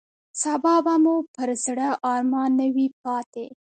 سبا 0.41 0.75
به 0.85 0.95
مو 1.03 1.15
پر 1.35 1.49
زړه 1.65 1.89
ارمان 2.13 2.51
نه 2.59 2.67
وي 2.75 2.87
پاتې. 3.03 3.45